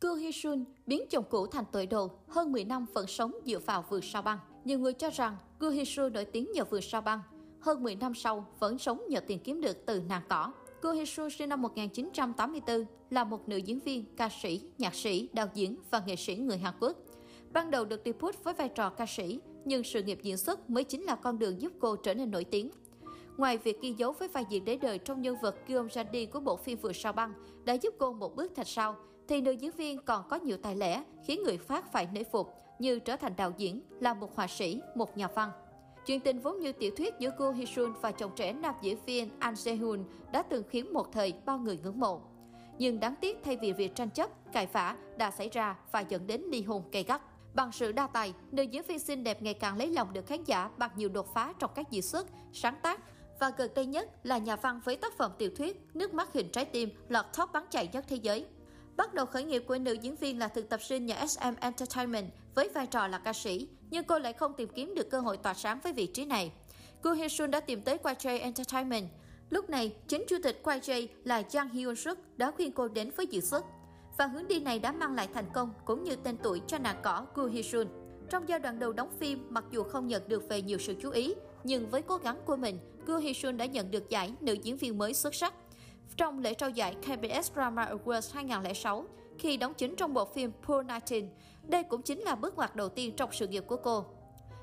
Coo 0.00 0.14
Hee 0.14 0.32
Sun 0.32 0.64
biến 0.86 1.02
chồng 1.10 1.24
cũ 1.30 1.46
thành 1.46 1.64
tội 1.72 1.86
đồ, 1.86 2.10
hơn 2.28 2.52
10 2.52 2.64
năm 2.64 2.86
vẫn 2.94 3.06
sống 3.06 3.32
dựa 3.46 3.58
vào 3.58 3.84
vườn 3.90 4.02
sao 4.02 4.22
băng. 4.22 4.38
Nhiều 4.64 4.78
người 4.78 4.92
cho 4.92 5.10
rằng 5.10 5.36
Coo 5.58 5.70
Hee 5.70 5.84
Sun 5.84 6.12
nổi 6.12 6.24
tiếng 6.24 6.52
nhờ 6.54 6.64
vườn 6.64 6.82
sao 6.82 7.00
băng, 7.00 7.20
hơn 7.60 7.82
10 7.82 7.96
năm 7.96 8.14
sau 8.14 8.46
vẫn 8.58 8.78
sống 8.78 9.02
nhờ 9.08 9.20
tiền 9.20 9.38
kiếm 9.38 9.60
được 9.60 9.86
từ 9.86 10.02
nàng 10.08 10.22
cỏ. 10.28 10.52
Coo 10.82 10.92
Hee 10.92 11.04
Sun 11.04 11.30
sinh 11.30 11.48
năm 11.48 11.62
1984, 11.62 12.84
là 13.10 13.24
một 13.24 13.48
nữ 13.48 13.56
diễn 13.56 13.80
viên, 13.80 14.04
ca 14.16 14.28
sĩ, 14.42 14.60
nhạc 14.78 14.94
sĩ, 14.94 15.28
đạo 15.32 15.48
diễn 15.54 15.76
và 15.90 16.02
nghệ 16.06 16.16
sĩ 16.16 16.36
người 16.36 16.58
Hàn 16.58 16.74
Quốc. 16.80 16.96
Ban 17.52 17.70
đầu 17.70 17.84
được 17.84 18.02
debut 18.04 18.44
với 18.44 18.54
vai 18.54 18.68
trò 18.68 18.90
ca 18.90 19.06
sĩ, 19.06 19.40
nhưng 19.64 19.84
sự 19.84 20.02
nghiệp 20.02 20.18
diễn 20.22 20.36
xuất 20.36 20.70
mới 20.70 20.84
chính 20.84 21.02
là 21.02 21.16
con 21.16 21.38
đường 21.38 21.60
giúp 21.60 21.72
cô 21.80 21.96
trở 21.96 22.14
nên 22.14 22.30
nổi 22.30 22.44
tiếng. 22.44 22.70
Ngoài 23.36 23.58
việc 23.58 23.80
ghi 23.80 23.92
dấu 23.92 24.12
với 24.12 24.28
vai 24.28 24.44
diễn 24.50 24.64
đế 24.64 24.76
đời 24.76 24.98
trong 24.98 25.22
nhân 25.22 25.36
vật 25.42 25.56
Guillaume 25.66 25.88
Jandi 25.88 26.26
của 26.30 26.40
bộ 26.40 26.56
phim 26.56 26.78
vừa 26.78 26.92
sao 26.92 27.12
băng 27.12 27.32
đã 27.64 27.72
giúp 27.72 27.94
cô 27.98 28.12
một 28.12 28.36
bước 28.36 28.52
thạch 28.54 28.68
sau 28.68 28.96
thì 29.30 29.40
nữ 29.40 29.50
diễn 29.50 29.70
viên 29.72 30.02
còn 30.02 30.28
có 30.28 30.36
nhiều 30.36 30.56
tài 30.56 30.76
lẻ 30.76 31.04
khiến 31.24 31.42
người 31.44 31.58
phát 31.58 31.92
phải 31.92 32.08
nể 32.12 32.24
phục 32.24 32.54
như 32.78 32.98
trở 32.98 33.16
thành 33.16 33.32
đạo 33.36 33.52
diễn, 33.56 33.80
là 34.00 34.14
một 34.14 34.36
họa 34.36 34.46
sĩ, 34.46 34.80
một 34.94 35.16
nhà 35.16 35.28
văn. 35.34 35.50
Chuyện 36.06 36.20
tình 36.20 36.38
vốn 36.38 36.60
như 36.60 36.72
tiểu 36.72 36.90
thuyết 36.96 37.14
giữa 37.18 37.30
cô 37.38 37.52
Hisun 37.52 37.92
và 38.00 38.12
chồng 38.12 38.30
trẻ 38.36 38.52
nam 38.52 38.74
diễn 38.82 39.04
viên 39.06 39.28
An 39.38 39.56
Sehun 39.56 40.04
đã 40.32 40.42
từng 40.42 40.64
khiến 40.70 40.92
một 40.92 41.12
thời 41.12 41.34
bao 41.44 41.58
người 41.58 41.78
ngưỡng 41.82 42.00
mộ. 42.00 42.20
Nhưng 42.78 43.00
đáng 43.00 43.14
tiếc 43.20 43.38
thay 43.44 43.56
vì 43.56 43.72
việc 43.72 43.94
tranh 43.94 44.10
chấp, 44.10 44.52
cãi 44.52 44.66
vã 44.72 44.96
đã 45.16 45.30
xảy 45.30 45.48
ra 45.48 45.76
và 45.92 46.00
dẫn 46.00 46.26
đến 46.26 46.42
ly 46.50 46.62
hôn 46.62 46.82
gay 46.92 47.02
gắt. 47.02 47.22
Bằng 47.54 47.72
sự 47.72 47.92
đa 47.92 48.06
tài, 48.06 48.34
nữ 48.50 48.62
diễn 48.62 48.82
viên 48.82 48.98
xinh 48.98 49.24
đẹp 49.24 49.42
ngày 49.42 49.54
càng 49.54 49.76
lấy 49.76 49.86
lòng 49.86 50.12
được 50.12 50.26
khán 50.26 50.44
giả 50.44 50.70
bằng 50.76 50.90
nhiều 50.96 51.08
đột 51.08 51.34
phá 51.34 51.52
trong 51.58 51.70
các 51.74 51.90
diễn 51.90 52.02
xuất, 52.02 52.26
sáng 52.52 52.76
tác 52.82 53.00
và 53.40 53.50
gần 53.56 53.70
đây 53.74 53.86
nhất 53.86 54.10
là 54.22 54.38
nhà 54.38 54.56
văn 54.56 54.80
với 54.84 54.96
tác 54.96 55.16
phẩm 55.16 55.32
tiểu 55.38 55.50
thuyết 55.56 55.86
Nước 55.94 56.14
mắt 56.14 56.32
hình 56.32 56.48
trái 56.52 56.64
tim 56.64 56.88
lọt 57.08 57.24
top 57.38 57.52
bán 57.52 57.66
chạy 57.70 57.88
nhất 57.92 58.04
thế 58.08 58.16
giới. 58.16 58.46
Bắt 58.96 59.14
đầu 59.14 59.26
khởi 59.26 59.44
nghiệp 59.44 59.64
của 59.66 59.78
nữ 59.78 59.92
diễn 59.92 60.16
viên 60.16 60.38
là 60.38 60.48
thực 60.48 60.68
tập 60.68 60.82
sinh 60.82 61.06
nhà 61.06 61.26
SM 61.26 61.54
Entertainment 61.60 62.26
với 62.54 62.68
vai 62.68 62.86
trò 62.86 63.06
là 63.06 63.18
ca 63.18 63.32
sĩ, 63.32 63.68
nhưng 63.90 64.04
cô 64.04 64.18
lại 64.18 64.32
không 64.32 64.52
tìm 64.56 64.68
kiếm 64.68 64.94
được 64.94 65.10
cơ 65.10 65.20
hội 65.20 65.36
tỏa 65.36 65.54
sáng 65.54 65.80
với 65.82 65.92
vị 65.92 66.06
trí 66.06 66.24
này. 66.24 66.52
Cô 67.02 67.12
Hye 67.12 67.28
Sun 67.28 67.50
đã 67.50 67.60
tìm 67.60 67.82
tới 67.82 67.98
YJ 68.02 68.40
Entertainment. 68.40 69.08
Lúc 69.50 69.70
này, 69.70 69.94
chính 70.08 70.24
chủ 70.28 70.36
tịch 70.42 70.60
YJ 70.64 71.06
là 71.24 71.42
Jang 71.42 71.68
Hyun 71.68 71.96
Suk 71.96 72.18
đã 72.36 72.50
khuyên 72.50 72.72
cô 72.72 72.88
đến 72.88 73.10
với 73.16 73.26
dự 73.26 73.40
xuất. 73.40 73.64
Và 74.18 74.26
hướng 74.26 74.48
đi 74.48 74.60
này 74.60 74.78
đã 74.78 74.92
mang 74.92 75.14
lại 75.14 75.28
thành 75.34 75.46
công 75.54 75.72
cũng 75.84 76.04
như 76.04 76.16
tên 76.16 76.36
tuổi 76.42 76.60
cho 76.66 76.78
nàng 76.78 77.00
cỏ 77.02 77.26
Gu 77.34 77.44
Hye 77.44 77.62
Sun. 77.62 77.86
Trong 78.30 78.48
giai 78.48 78.58
đoạn 78.58 78.78
đầu 78.78 78.92
đóng 78.92 79.10
phim, 79.18 79.46
mặc 79.48 79.64
dù 79.70 79.82
không 79.82 80.06
nhận 80.06 80.28
được 80.28 80.48
về 80.48 80.62
nhiều 80.62 80.78
sự 80.78 80.94
chú 81.02 81.10
ý, 81.10 81.34
nhưng 81.64 81.90
với 81.90 82.02
cố 82.02 82.16
gắng 82.16 82.40
của 82.44 82.56
mình, 82.56 82.78
Gu 83.06 83.14
Hyun-sun 83.14 83.56
đã 83.56 83.66
nhận 83.66 83.90
được 83.90 84.10
giải 84.10 84.34
nữ 84.40 84.52
diễn 84.52 84.76
viên 84.76 84.98
mới 84.98 85.14
xuất 85.14 85.34
sắc. 85.34 85.54
Trong 86.16 86.38
lễ 86.38 86.54
trao 86.54 86.70
giải 86.70 86.94
KBS 87.02 87.52
Drama 87.54 87.84
Awards 87.84 88.34
2006, 88.34 89.04
khi 89.38 89.56
đóng 89.56 89.74
chính 89.74 89.96
trong 89.96 90.14
bộ 90.14 90.24
phim 90.24 90.52
Poor 90.62 90.86
Nighting, 90.86 91.28
đây 91.62 91.82
cũng 91.82 92.02
chính 92.02 92.20
là 92.20 92.34
bước 92.34 92.56
ngoặt 92.56 92.76
đầu 92.76 92.88
tiên 92.88 93.16
trong 93.16 93.32
sự 93.32 93.48
nghiệp 93.48 93.64
của 93.66 93.76
cô. 93.76 94.04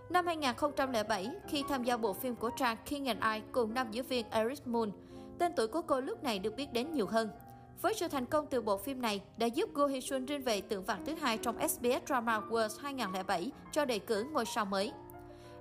Năm 0.10 0.26
2007, 0.26 1.30
khi 1.48 1.64
tham 1.70 1.84
gia 1.84 1.98
bộ 1.98 2.14
phim 2.14 2.36
của 2.36 2.50
trang 2.50 2.78
King 2.86 3.06
and 3.06 3.24
I 3.36 3.42
cùng 3.52 3.74
nam 3.74 3.92
diễn 3.92 4.06
viên 4.06 4.30
Eric 4.30 4.68
Moon, 4.68 4.92
tên 5.40 5.54
tuổi 5.56 5.68
của 5.68 5.82
cô 5.82 6.02
lúc 6.02 6.24
này 6.24 6.40
được 6.40 6.56
biết 6.56 6.74
đến 6.74 6.92
nhiều 6.92 7.08
hơn. 7.08 7.30
Với 7.82 7.94
sự 7.94 8.08
thành 8.08 8.26
công 8.26 8.48
từ 8.48 8.62
bộ 8.62 8.78
phim 8.78 9.02
này 9.02 9.22
đã 9.38 9.48
giúp 9.48 9.70
Go 9.74 9.88
Hee 9.88 10.02
Sun 10.02 10.28
rinh 10.28 10.42
về 10.42 10.62
tượng 10.62 10.84
vàng 10.84 11.06
thứ 11.06 11.16
hai 11.16 11.38
trong 11.38 11.68
SBS 11.70 12.08
Drama 12.08 12.40
Awards 12.40 12.82
2007 12.82 13.52
cho 13.72 13.86
đề 13.86 14.00
cử 14.00 14.24
ngôi 14.24 14.46
sao 14.46 14.66
mới. 14.66 14.92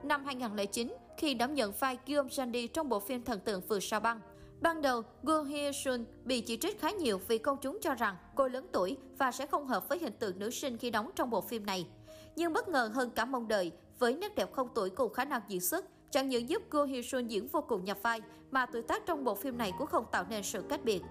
Năm 0.03 0.25
2009, 0.25 0.95
khi 1.17 1.35
đảm 1.35 1.55
nhận 1.55 1.73
vai 1.73 1.99
Guillaume 2.07 2.31
Sandy 2.31 2.67
trong 2.67 2.89
bộ 2.89 3.01
phim 3.01 3.25
Thần 3.25 3.41
tượng 3.41 3.61
vừa 3.61 3.81
sao 3.81 4.01
băng, 4.01 4.21
Ban 4.61 4.83
đầu, 4.83 5.03
Go 5.23 5.43
Hye 5.43 5.73
Sun 5.73 6.05
bị 6.25 6.41
chỉ 6.41 6.57
trích 6.57 6.81
khá 6.81 6.91
nhiều 6.91 7.21
vì 7.29 7.39
công 7.39 7.59
chúng 7.61 7.79
cho 7.83 7.95
rằng 7.95 8.17
cô 8.35 8.49
lớn 8.49 8.67
tuổi 8.73 8.97
và 9.19 9.33
sẽ 9.33 9.47
không 9.47 9.67
hợp 9.67 9.89
với 9.89 9.99
hình 9.99 10.13
tượng 10.19 10.39
nữ 10.39 10.51
sinh 10.51 10.79
khi 10.79 10.91
đóng 10.91 11.11
trong 11.15 11.31
bộ 11.31 11.41
phim 11.41 11.67
này. 11.67 11.87
Nhưng 12.37 12.53
bất 12.53 12.69
ngờ 12.69 12.91
hơn 12.95 13.11
cả 13.11 13.25
mong 13.25 13.49
đợi, 13.49 13.73
với 13.99 14.15
nét 14.15 14.35
đẹp 14.35 14.53
không 14.53 14.69
tuổi 14.75 14.91
cùng 14.91 15.13
khả 15.13 15.25
năng 15.25 15.43
diễn 15.49 15.61
xuất, 15.61 15.85
chẳng 16.11 16.29
những 16.29 16.49
giúp 16.49 16.63
Go 16.71 16.85
Hye 16.85 17.03
Sun 17.03 17.27
diễn 17.27 17.49
vô 17.49 17.61
cùng 17.61 17.85
nhập 17.85 17.99
vai, 18.03 18.21
mà 18.51 18.67
tuổi 18.67 18.83
tác 18.83 19.07
trong 19.07 19.25
bộ 19.25 19.35
phim 19.35 19.59
này 19.59 19.73
cũng 19.79 19.87
không 19.87 20.05
tạo 20.13 20.25
nên 20.31 20.43
sự 20.43 20.63
cách 20.69 20.85
biệt. 20.85 21.03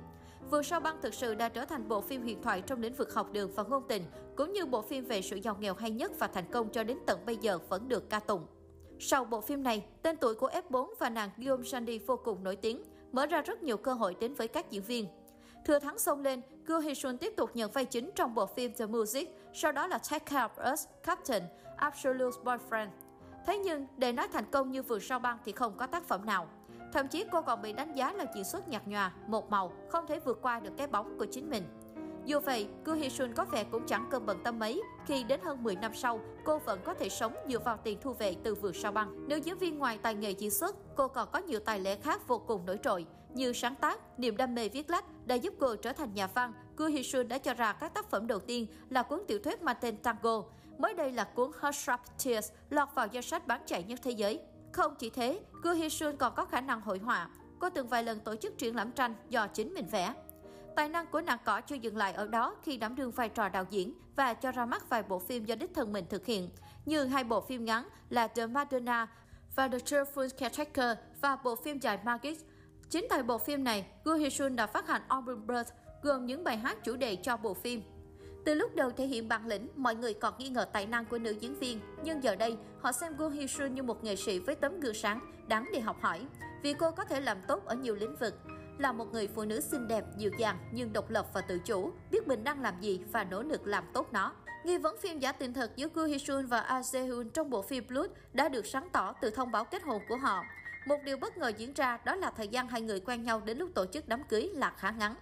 Vừa 0.51 0.61
sao 0.61 0.79
băng 0.79 1.01
thực 1.01 1.13
sự 1.13 1.35
đã 1.35 1.50
trở 1.50 1.66
thành 1.66 1.88
bộ 1.88 2.01
phim 2.01 2.22
huyền 2.22 2.41
thoại 2.41 2.61
trong 2.61 2.81
lĩnh 2.81 2.94
vực 2.94 3.13
học 3.13 3.31
đường 3.31 3.51
và 3.55 3.63
ngôn 3.63 3.84
tình, 3.88 4.03
cũng 4.35 4.53
như 4.53 4.66
bộ 4.66 4.81
phim 4.81 5.05
về 5.05 5.22
sự 5.22 5.35
giàu 5.35 5.57
nghèo 5.59 5.73
hay 5.73 5.91
nhất 5.91 6.11
và 6.19 6.28
thành 6.28 6.51
công 6.51 6.69
cho 6.69 6.84
đến 6.84 6.97
tận 7.05 7.19
bây 7.25 7.38
giờ 7.38 7.59
vẫn 7.69 7.88
được 7.88 8.09
ca 8.09 8.19
tụng. 8.19 8.45
Sau 9.00 9.25
bộ 9.25 9.41
phim 9.41 9.63
này, 9.63 9.85
tên 10.01 10.17
tuổi 10.17 10.35
của 10.35 10.50
F4 10.69 10.94
và 11.00 11.09
nàng 11.09 11.29
Guillaume 11.38 11.63
Sandy 11.63 12.00
vô 12.00 12.17
cùng 12.17 12.44
nổi 12.44 12.55
tiếng, 12.55 12.84
mở 13.15 13.25
ra 13.25 13.41
rất 13.41 13.63
nhiều 13.63 13.77
cơ 13.77 13.93
hội 13.93 14.15
đến 14.19 14.33
với 14.33 14.47
các 14.47 14.71
diễn 14.71 14.83
viên. 14.83 15.07
Thừa 15.65 15.79
thắng 15.79 15.99
xông 15.99 16.21
lên, 16.21 16.41
Go 16.65 16.79
Hee 16.79 16.93
Sun 16.93 17.17
tiếp 17.17 17.33
tục 17.37 17.49
nhận 17.53 17.71
vai 17.71 17.85
chính 17.85 18.11
trong 18.15 18.35
bộ 18.35 18.45
phim 18.45 18.73
The 18.73 18.85
Music, 18.85 19.37
sau 19.53 19.71
đó 19.71 19.87
là 19.87 19.97
Take 19.97 20.25
Care 20.25 20.47
of 20.47 20.73
Us, 20.73 20.85
Captain, 21.03 21.43
Absolute 21.77 22.37
Boyfriend. 22.43 22.87
Thế 23.45 23.57
nhưng, 23.57 23.87
để 23.97 24.11
nói 24.11 24.27
thành 24.27 24.45
công 24.51 24.71
như 24.71 24.81
vừa 24.81 24.99
sao 24.99 25.19
băng 25.19 25.37
thì 25.45 25.51
không 25.51 25.77
có 25.77 25.87
tác 25.87 26.03
phẩm 26.03 26.25
nào. 26.25 26.47
Thậm 26.93 27.07
chí 27.07 27.25
cô 27.31 27.41
còn 27.41 27.61
bị 27.61 27.73
đánh 27.73 27.95
giá 27.95 28.13
là 28.13 28.25
diễn 28.35 28.43
xuất 28.43 28.67
nhạt 28.67 28.87
nhòa, 28.87 29.11
một 29.27 29.49
màu, 29.49 29.71
không 29.89 30.07
thể 30.07 30.19
vượt 30.19 30.39
qua 30.41 30.59
được 30.59 30.71
cái 30.77 30.87
bóng 30.87 31.17
của 31.17 31.25
chính 31.25 31.49
mình. 31.49 31.63
Dù 32.25 32.39
vậy, 32.39 32.67
Go 32.85 32.93
Hee 32.93 33.09
Sun 33.09 33.33
có 33.33 33.45
vẻ 33.45 33.63
cũng 33.63 33.85
chẳng 33.87 34.07
cân 34.11 34.25
bận 34.25 34.39
tâm 34.43 34.59
mấy 34.59 34.81
khi 35.05 35.23
đến 35.23 35.39
hơn 35.43 35.63
10 35.63 35.75
năm 35.75 35.95
sau, 35.95 36.19
cô 36.45 36.59
vẫn 36.59 36.79
có 36.83 36.93
thể 36.93 37.09
sống 37.09 37.35
dựa 37.49 37.59
vào 37.59 37.77
tiền 37.83 37.97
thu 38.01 38.13
về 38.13 38.35
từ 38.43 38.55
vườn 38.55 38.73
sao 38.73 38.91
băng. 38.91 39.27
Nữ 39.27 39.35
diễn 39.35 39.57
viên 39.57 39.79
ngoài 39.79 39.99
tài 40.01 40.15
nghệ 40.15 40.31
diễn 40.31 40.51
xuất, 40.51 40.75
cô 40.95 41.07
còn 41.07 41.29
có 41.31 41.39
nhiều 41.39 41.59
tài 41.59 41.79
lẻ 41.79 41.95
khác 41.95 42.27
vô 42.27 42.37
cùng 42.37 42.65
nổi 42.65 42.79
trội 42.83 43.05
như 43.33 43.53
sáng 43.53 43.75
tác, 43.75 44.19
niềm 44.19 44.37
đam 44.37 44.55
mê 44.55 44.69
viết 44.69 44.89
lách 44.89 45.05
đã 45.25 45.35
giúp 45.35 45.53
cô 45.59 45.75
trở 45.75 45.93
thành 45.93 46.13
nhà 46.13 46.27
văn. 46.27 46.53
Go 46.77 46.87
Hee 46.87 47.03
Sun 47.03 47.27
đã 47.27 47.37
cho 47.37 47.53
ra 47.53 47.73
các 47.73 47.93
tác 47.93 48.09
phẩm 48.09 48.27
đầu 48.27 48.39
tiên 48.39 48.67
là 48.89 49.03
cuốn 49.03 49.21
tiểu 49.27 49.39
thuyết 49.39 49.61
mang 49.61 49.75
tên 49.81 49.97
Tango. 49.97 50.43
Mới 50.77 50.93
đây 50.93 51.11
là 51.11 51.23
cuốn 51.23 51.51
Hush 51.61 51.75
Sharp 51.75 52.01
Tears 52.25 52.51
lọt 52.69 52.89
vào 52.95 53.07
danh 53.07 53.23
sách 53.23 53.47
bán 53.47 53.61
chạy 53.65 53.83
nhất 53.83 53.99
thế 54.03 54.11
giới. 54.11 54.39
Không 54.71 54.95
chỉ 54.99 55.09
thế, 55.09 55.39
Go 55.63 55.73
Hee 55.73 55.89
Sun 55.89 56.17
còn 56.17 56.33
có 56.35 56.45
khả 56.45 56.61
năng 56.61 56.81
hội 56.81 56.99
họa. 56.99 57.29
Cô 57.59 57.69
từng 57.69 57.87
vài 57.87 58.03
lần 58.03 58.19
tổ 58.19 58.35
chức 58.35 58.57
triển 58.57 58.75
lãm 58.75 58.91
tranh 58.91 59.15
do 59.29 59.47
chính 59.47 59.73
mình 59.73 59.85
vẽ. 59.91 60.13
Tài 60.75 60.89
năng 60.89 61.07
của 61.07 61.21
nàng 61.21 61.37
cỏ 61.45 61.61
chưa 61.61 61.75
dừng 61.75 61.97
lại 61.97 62.13
ở 62.13 62.27
đó 62.27 62.55
khi 62.63 62.77
đảm 62.77 62.95
đương 62.95 63.11
vai 63.11 63.29
trò 63.29 63.49
đạo 63.49 63.65
diễn 63.69 63.93
và 64.15 64.33
cho 64.33 64.51
ra 64.51 64.65
mắt 64.65 64.89
vài 64.89 65.03
bộ 65.03 65.19
phim 65.19 65.45
do 65.45 65.55
đích 65.55 65.73
thân 65.73 65.93
mình 65.93 66.05
thực 66.09 66.25
hiện, 66.25 66.49
như 66.85 67.03
hai 67.05 67.23
bộ 67.23 67.41
phim 67.41 67.65
ngắn 67.65 67.87
là 68.09 68.27
The 68.27 68.47
Madonna 68.47 69.07
và 69.55 69.67
The 69.67 69.77
Cheerful 69.77 70.29
Caretaker 70.37 70.97
và 71.21 71.35
bộ 71.43 71.55
phim 71.55 71.79
dài 71.79 71.99
Magic. 72.03 72.37
Chính 72.89 73.05
tại 73.09 73.23
bộ 73.23 73.37
phim 73.37 73.63
này, 73.63 73.85
Go 74.03 74.15
Hee 74.15 74.29
Sun 74.29 74.55
đã 74.55 74.67
phát 74.67 74.87
hành 74.87 75.01
album 75.07 75.47
Birth 75.47 75.71
gồm 76.01 76.25
những 76.25 76.43
bài 76.43 76.57
hát 76.57 76.77
chủ 76.83 76.95
đề 76.95 77.15
cho 77.15 77.37
bộ 77.37 77.53
phim. 77.53 77.81
Từ 78.45 78.53
lúc 78.53 78.75
đầu 78.75 78.91
thể 78.91 79.05
hiện 79.05 79.27
bản 79.27 79.47
lĩnh, 79.47 79.69
mọi 79.75 79.95
người 79.95 80.13
còn 80.13 80.33
nghi 80.37 80.49
ngờ 80.49 80.65
tài 80.73 80.85
năng 80.85 81.05
của 81.05 81.17
nữ 81.17 81.31
diễn 81.31 81.59
viên, 81.59 81.79
nhưng 82.03 82.23
giờ 82.23 82.35
đây 82.35 82.57
họ 82.81 82.91
xem 82.91 83.17
Go 83.17 83.29
Hee 83.29 83.47
Sun 83.47 83.75
như 83.75 83.83
một 83.83 84.03
nghệ 84.03 84.15
sĩ 84.15 84.39
với 84.39 84.55
tấm 84.55 84.79
gương 84.79 84.93
sáng, 84.93 85.19
đáng 85.47 85.69
để 85.73 85.79
học 85.79 85.97
hỏi, 86.01 86.21
vì 86.63 86.73
cô 86.73 86.91
có 86.91 87.05
thể 87.05 87.21
làm 87.21 87.37
tốt 87.47 87.65
ở 87.65 87.75
nhiều 87.75 87.95
lĩnh 87.95 88.15
vực 88.15 88.33
là 88.77 88.91
một 88.91 89.13
người 89.13 89.27
phụ 89.27 89.45
nữ 89.45 89.59
xinh 89.59 89.87
đẹp, 89.87 90.03
dịu 90.17 90.31
dàng 90.39 90.57
nhưng 90.71 90.93
độc 90.93 91.09
lập 91.09 91.27
và 91.33 91.41
tự 91.41 91.59
chủ, 91.59 91.91
biết 92.11 92.27
mình 92.27 92.43
đang 92.43 92.61
làm 92.61 92.81
gì 92.81 93.01
và 93.11 93.23
nỗ 93.23 93.43
lực 93.43 93.67
làm 93.67 93.83
tốt 93.93 94.07
nó. 94.11 94.33
Nghi 94.63 94.77
vấn 94.77 94.97
phim 95.01 95.19
giả 95.19 95.31
tình 95.31 95.53
thật 95.53 95.71
giữa 95.75 95.87
Koo 95.87 96.05
Hee 96.05 96.17
Sun 96.17 96.45
và 96.45 96.59
Ah 96.59 96.85
Se 96.85 97.07
Hoon 97.07 97.29
trong 97.29 97.49
bộ 97.49 97.61
phim 97.61 97.87
Blood 97.87 98.09
đã 98.33 98.49
được 98.49 98.65
sáng 98.65 98.89
tỏ 98.91 99.13
từ 99.21 99.29
thông 99.29 99.51
báo 99.51 99.65
kết 99.65 99.83
hôn 99.83 100.01
của 100.09 100.17
họ. 100.17 100.43
Một 100.87 100.97
điều 101.05 101.17
bất 101.17 101.37
ngờ 101.37 101.51
diễn 101.57 101.73
ra 101.73 101.97
đó 102.05 102.15
là 102.15 102.31
thời 102.31 102.47
gian 102.47 102.67
hai 102.67 102.81
người 102.81 102.99
quen 102.99 103.23
nhau 103.23 103.41
đến 103.45 103.57
lúc 103.57 103.69
tổ 103.75 103.85
chức 103.85 104.07
đám 104.07 104.23
cưới 104.23 104.51
là 104.53 104.73
khá 104.77 104.91
ngắn. 104.91 105.15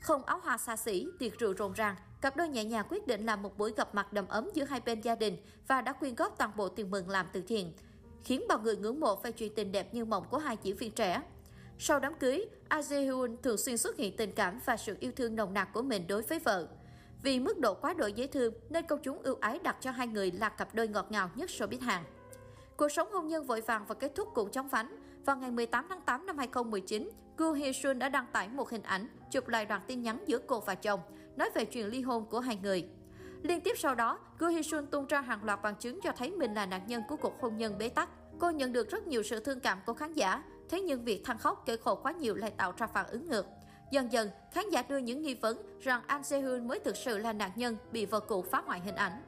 Không 0.00 0.24
áo 0.24 0.40
hoa 0.42 0.58
xa 0.58 0.76
xỉ, 0.76 1.06
tiệc 1.18 1.38
rượu 1.38 1.54
rộn 1.58 1.72
ràng, 1.72 1.96
cặp 2.20 2.36
đôi 2.36 2.48
nhẹ 2.48 2.64
nhàng 2.64 2.86
quyết 2.88 3.06
định 3.06 3.26
làm 3.26 3.42
một 3.42 3.58
buổi 3.58 3.72
gặp 3.76 3.94
mặt 3.94 4.12
đầm 4.12 4.28
ấm 4.28 4.50
giữa 4.54 4.64
hai 4.64 4.80
bên 4.80 5.00
gia 5.00 5.14
đình 5.14 5.36
và 5.68 5.80
đã 5.80 5.92
quyên 5.92 6.14
góp 6.14 6.38
toàn 6.38 6.50
bộ 6.56 6.68
tiền 6.68 6.90
mừng 6.90 7.10
làm 7.10 7.26
từ 7.32 7.40
thiện, 7.40 7.72
khiến 8.24 8.44
bao 8.48 8.58
người 8.58 8.76
ngưỡng 8.76 9.00
mộ 9.00 9.16
về 9.16 9.32
chuyện 9.32 9.54
tình 9.54 9.72
đẹp 9.72 9.94
như 9.94 10.04
mộng 10.04 10.24
của 10.30 10.38
hai 10.38 10.56
diễn 10.62 10.76
viên 10.76 10.90
trẻ. 10.90 11.22
Sau 11.84 12.00
đám 12.00 12.14
cưới, 12.14 12.46
Ah 12.68 12.84
Jae-hyun 12.84 13.36
thường 13.42 13.58
xuyên 13.58 13.76
xuất 13.76 13.96
hiện 13.96 14.16
tình 14.16 14.32
cảm 14.32 14.58
và 14.64 14.76
sự 14.76 14.96
yêu 15.00 15.12
thương 15.16 15.36
nồng 15.36 15.54
nặc 15.54 15.72
của 15.72 15.82
mình 15.82 16.06
đối 16.08 16.22
với 16.22 16.38
vợ. 16.38 16.68
Vì 17.22 17.40
mức 17.40 17.58
độ 17.58 17.74
quá 17.74 17.94
độ 17.94 18.06
dễ 18.06 18.26
thương 18.26 18.54
nên 18.70 18.86
công 18.86 18.98
chúng 19.02 19.22
ưu 19.22 19.36
ái 19.40 19.58
đặt 19.58 19.76
cho 19.80 19.90
hai 19.90 20.06
người 20.06 20.30
là 20.30 20.48
cặp 20.48 20.74
đôi 20.74 20.88
ngọt 20.88 21.06
ngào 21.10 21.30
nhất 21.34 21.50
showbiz 21.50 21.80
Hàn. 21.80 22.02
Cuộc 22.76 22.88
sống 22.88 23.12
hôn 23.12 23.28
nhân 23.28 23.44
vội 23.44 23.60
vàng 23.60 23.84
và 23.88 23.94
kết 23.94 24.12
thúc 24.14 24.28
cũng 24.34 24.50
chóng 24.50 24.68
vánh. 24.68 24.96
Vào 25.24 25.36
ngày 25.36 25.50
18 25.50 25.86
tháng 25.88 26.00
8 26.00 26.26
năm 26.26 26.38
2019, 26.38 27.10
Gu 27.36 27.52
Hye 27.52 27.72
Sun 27.72 27.98
đã 27.98 28.08
đăng 28.08 28.26
tải 28.32 28.48
một 28.48 28.70
hình 28.70 28.82
ảnh 28.82 29.06
chụp 29.30 29.48
lại 29.48 29.66
đoạn 29.66 29.82
tin 29.86 30.02
nhắn 30.02 30.24
giữa 30.26 30.38
cô 30.46 30.60
và 30.60 30.74
chồng, 30.74 31.00
nói 31.36 31.50
về 31.54 31.64
chuyện 31.64 31.86
ly 31.86 32.00
hôn 32.00 32.26
của 32.30 32.40
hai 32.40 32.58
người. 32.62 32.88
Liên 33.42 33.60
tiếp 33.60 33.78
sau 33.78 33.94
đó, 33.94 34.18
Gu 34.38 34.46
Hye 34.46 34.62
Sun 34.62 34.86
tung 34.86 35.06
ra 35.06 35.20
hàng 35.20 35.44
loạt 35.44 35.62
bằng 35.62 35.76
chứng 35.76 36.00
cho 36.00 36.12
thấy 36.18 36.30
mình 36.30 36.54
là 36.54 36.66
nạn 36.66 36.82
nhân 36.86 37.02
của 37.08 37.16
cuộc 37.16 37.40
hôn 37.40 37.56
nhân 37.56 37.78
bế 37.78 37.88
tắc. 37.88 38.08
Cô 38.38 38.50
nhận 38.50 38.72
được 38.72 38.90
rất 38.90 39.06
nhiều 39.06 39.22
sự 39.22 39.40
thương 39.40 39.60
cảm 39.60 39.78
của 39.86 39.94
khán 39.94 40.12
giả, 40.12 40.42
thế 40.72 40.80
nhưng 40.80 41.04
việc 41.04 41.24
than 41.24 41.38
khóc 41.38 41.62
kể 41.66 41.76
khổ 41.76 41.94
quá 41.94 42.12
nhiều 42.12 42.34
lại 42.34 42.50
tạo 42.50 42.72
ra 42.76 42.86
phản 42.86 43.06
ứng 43.06 43.28
ngược. 43.28 43.46
Dần 43.90 44.12
dần, 44.12 44.30
khán 44.52 44.70
giả 44.70 44.82
đưa 44.82 44.98
những 44.98 45.22
nghi 45.22 45.34
vấn 45.34 45.78
rằng 45.80 46.02
An 46.06 46.22
Se-hyun 46.22 46.68
mới 46.68 46.80
thực 46.80 46.96
sự 46.96 47.18
là 47.18 47.32
nạn 47.32 47.50
nhân 47.56 47.76
bị 47.92 48.06
vợ 48.06 48.20
cũ 48.20 48.44
phá 48.50 48.62
hoại 48.66 48.80
hình 48.80 48.94
ảnh. 48.94 49.22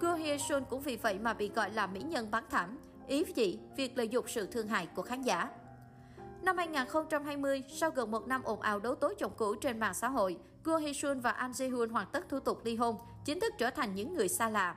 Go 0.00 0.14
Hye 0.14 0.38
Sun 0.38 0.64
cũng 0.70 0.80
vì 0.80 0.96
vậy 0.96 1.18
mà 1.18 1.34
bị 1.34 1.50
gọi 1.54 1.70
là 1.70 1.86
mỹ 1.86 2.00
nhân 2.00 2.30
bán 2.30 2.44
thảm, 2.50 2.78
ý 3.06 3.24
gì? 3.36 3.58
việc 3.76 3.98
lợi 3.98 4.08
dụng 4.08 4.28
sự 4.28 4.46
thương 4.46 4.68
hại 4.68 4.88
của 4.94 5.02
khán 5.02 5.22
giả. 5.22 5.48
Năm 6.42 6.56
2020, 6.56 7.62
sau 7.68 7.90
gần 7.90 8.10
một 8.10 8.26
năm 8.26 8.42
ồn 8.44 8.60
ào 8.60 8.80
đấu 8.80 8.94
tố 8.94 9.12
chồng 9.18 9.32
cũ 9.36 9.54
trên 9.54 9.80
mạng 9.80 9.94
xã 9.94 10.08
hội, 10.08 10.36
Go 10.64 10.78
Hee-sun 10.78 11.20
và 11.20 11.30
An 11.30 11.52
Ji-hoon 11.52 11.90
hoàn 11.90 12.06
tất 12.12 12.28
thủ 12.28 12.40
tục 12.40 12.60
ly 12.64 12.76
hôn, 12.76 12.96
chính 13.24 13.40
thức 13.40 13.52
trở 13.58 13.70
thành 13.70 13.94
những 13.94 14.14
người 14.14 14.28
xa 14.28 14.48
lạ. 14.48 14.76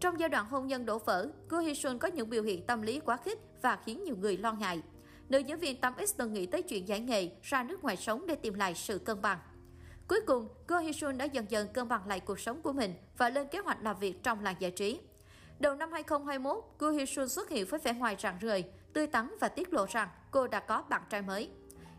Trong 0.00 0.20
giai 0.20 0.28
đoạn 0.28 0.46
hôn 0.46 0.66
nhân 0.66 0.86
đổ 0.86 0.98
vỡ, 0.98 1.28
Go 1.48 1.58
Hee-sun 1.58 1.98
có 1.98 2.08
những 2.08 2.30
biểu 2.30 2.42
hiện 2.42 2.66
tâm 2.66 2.82
lý 2.82 3.00
quá 3.00 3.16
khích 3.16 3.38
và 3.62 3.78
khiến 3.84 4.04
nhiều 4.04 4.16
người 4.16 4.36
lo 4.36 4.52
ngại. 4.52 4.82
Nữ 5.28 5.38
diễn 5.38 5.58
viên 5.58 5.80
8X 5.80 6.14
từng 6.16 6.32
nghĩ 6.32 6.46
tới 6.46 6.62
chuyện 6.62 6.88
giải 6.88 7.00
nghệ, 7.00 7.30
ra 7.42 7.62
nước 7.62 7.84
ngoài 7.84 7.96
sống 7.96 8.26
để 8.26 8.34
tìm 8.34 8.54
lại 8.54 8.74
sự 8.74 8.98
cân 8.98 9.22
bằng. 9.22 9.38
Cuối 10.08 10.20
cùng, 10.26 10.48
Go 10.68 10.78
Hyun 10.78 11.18
đã 11.18 11.24
dần 11.24 11.46
dần 11.48 11.68
cân 11.72 11.88
bằng 11.88 12.06
lại 12.06 12.20
cuộc 12.20 12.40
sống 12.40 12.62
của 12.62 12.72
mình 12.72 12.94
và 13.18 13.28
lên 13.28 13.48
kế 13.48 13.58
hoạch 13.58 13.82
làm 13.82 13.98
việc 13.98 14.22
trong 14.22 14.42
làng 14.42 14.56
giải 14.58 14.70
trí. 14.70 15.00
Đầu 15.58 15.74
năm 15.74 15.92
2021, 15.92 16.64
Go 16.78 16.90
Hyun 16.90 17.28
xuất 17.28 17.50
hiện 17.50 17.66
với 17.66 17.80
vẻ 17.80 17.92
ngoài 17.92 18.16
rạng 18.18 18.38
rời, 18.40 18.64
tươi 18.92 19.06
tắn 19.06 19.34
và 19.40 19.48
tiết 19.48 19.72
lộ 19.72 19.86
rằng 19.88 20.08
cô 20.30 20.46
đã 20.46 20.60
có 20.60 20.82
bạn 20.88 21.02
trai 21.10 21.22
mới. 21.22 21.50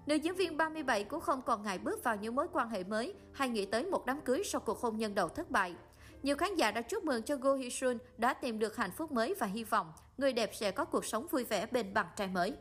Nữ 0.05 0.15
diễn 0.15 0.35
viên 0.35 0.57
37 0.57 1.03
cũng 1.03 1.21
không 1.21 1.41
còn 1.41 1.63
ngại 1.63 1.77
bước 1.77 2.03
vào 2.03 2.15
những 2.15 2.35
mối 2.35 2.47
quan 2.53 2.69
hệ 2.69 2.83
mới 2.83 3.13
hay 3.33 3.49
nghĩ 3.49 3.65
tới 3.65 3.85
một 3.85 4.05
đám 4.05 4.21
cưới 4.21 4.43
sau 4.45 4.61
cuộc 4.61 4.79
hôn 4.79 4.97
nhân 4.97 5.15
đầu 5.15 5.29
thất 5.29 5.51
bại. 5.51 5.75
Nhiều 6.23 6.35
khán 6.35 6.55
giả 6.55 6.71
đã 6.71 6.81
chúc 6.81 7.03
mừng 7.03 7.23
cho 7.23 7.35
Go 7.35 7.53
Hyun 7.53 7.97
đã 8.17 8.33
tìm 8.33 8.59
được 8.59 8.75
hạnh 8.75 8.91
phúc 8.97 9.11
mới 9.11 9.33
và 9.39 9.47
hy 9.47 9.63
vọng 9.63 9.91
người 10.17 10.33
đẹp 10.33 10.51
sẽ 10.53 10.71
có 10.71 10.85
cuộc 10.85 11.05
sống 11.05 11.27
vui 11.27 11.43
vẻ 11.43 11.65
bên 11.65 11.93
bạn 11.93 12.05
trai 12.15 12.27
mới. 12.27 12.53